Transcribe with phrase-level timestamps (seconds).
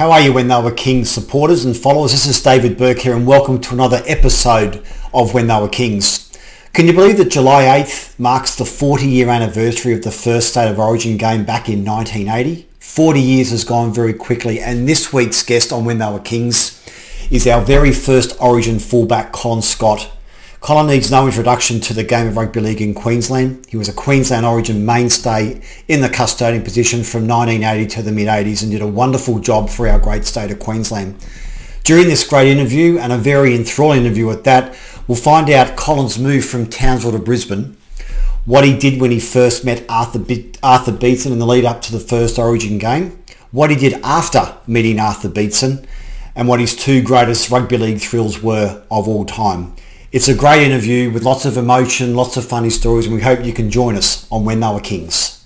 [0.00, 2.12] How are you when they were Kings supporters and followers?
[2.12, 6.32] This is David Burke here and welcome to another episode of When They Were Kings.
[6.72, 10.70] Can you believe that July 8th marks the 40 year anniversary of the first State
[10.70, 12.66] of Origin game back in 1980?
[12.78, 16.82] 40 years has gone very quickly and this week's guest on When They Were Kings
[17.30, 20.10] is our very first Origin fullback Colin Scott.
[20.60, 23.64] Colin needs no introduction to the game of rugby league in Queensland.
[23.66, 28.62] He was a Queensland Origin mainstay in the custodian position from 1980 to the mid-80s
[28.62, 31.16] and did a wonderful job for our great state of Queensland.
[31.82, 34.76] During this great interview, and a very enthralling interview at that,
[35.08, 37.78] we'll find out Colin's move from Townsville to Brisbane,
[38.44, 41.80] what he did when he first met Arthur, Be- Arthur Beetson in the lead up
[41.82, 43.18] to the first Origin game,
[43.50, 45.86] what he did after meeting Arthur Beetson,
[46.36, 49.74] and what his two greatest rugby league thrills were of all time.
[50.12, 53.44] It's a great interview with lots of emotion, lots of funny stories, and we hope
[53.44, 55.39] you can join us on When They Were Kings.